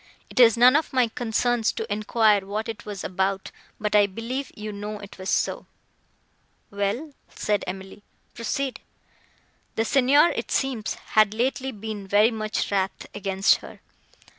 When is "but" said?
3.79-3.95